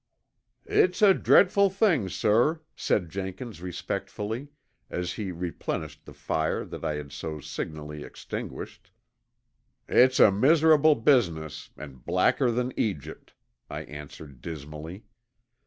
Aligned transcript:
"It's 0.65 1.03
a 1.03 1.13
dreadful 1.13 1.69
thing, 1.69 2.09
sir," 2.09 2.61
said 2.75 3.07
Jenkins 3.11 3.61
respectfully, 3.61 4.47
as 4.89 5.13
he 5.13 5.31
replenished 5.31 6.05
the 6.05 6.13
fire 6.15 6.65
that 6.65 6.83
I 6.83 6.95
had 6.95 7.11
so 7.11 7.39
signally 7.39 8.03
extinguished. 8.03 8.89
"It's 9.87 10.19
a 10.19 10.31
miserable 10.31 10.95
business 10.95 11.69
and 11.77 12.03
blacker 12.03 12.49
than 12.49 12.73
Egypt," 12.75 13.35
I 13.69 13.81
answered 13.83 14.41
dismally. 14.41 15.03